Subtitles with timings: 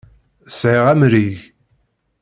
[0.59, 1.37] Sɛiɣ amrig.